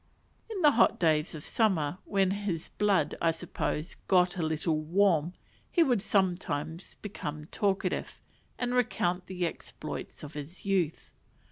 In 0.49 0.63
the 0.63 0.71
hot 0.71 0.99
days 0.99 1.35
of 1.35 1.43
summer, 1.43 1.99
when 2.05 2.31
his 2.31 2.69
blood, 2.69 3.13
I 3.21 3.29
suppose, 3.29 3.97
got 4.07 4.35
a 4.35 4.41
little 4.41 4.79
warm, 4.79 5.33
he 5.71 5.83
would 5.83 6.01
sometimes 6.01 6.95
become 7.03 7.45
talkative, 7.45 8.19
and 8.57 8.73
recount 8.73 9.27
the 9.27 9.45
exploits 9.45 10.23
of 10.23 10.33
his 10.33 10.65
youth. 10.65 11.11